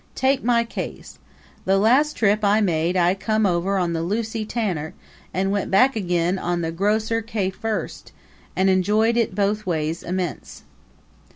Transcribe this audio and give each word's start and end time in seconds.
Take 0.15 0.43
my 0.43 0.63
case. 0.63 1.19
The 1.65 1.77
last 1.77 2.15
trip 2.15 2.43
I 2.43 2.59
made 2.59 2.97
I 2.97 3.13
come 3.13 3.45
over 3.45 3.77
on 3.77 3.93
the 3.93 4.01
Lucy 4.01 4.45
Tanner 4.45 4.95
and 5.31 5.51
went 5.51 5.69
back 5.69 5.95
agin 5.95 6.39
on 6.39 6.61
the 6.61 6.71
Grocer 6.71 7.21
K. 7.21 7.51
First 7.51 8.11
and 8.55 8.67
enjoyed 8.67 9.15
it 9.15 9.35
both 9.35 9.67
ways 9.67 10.01
immense!" 10.01 10.63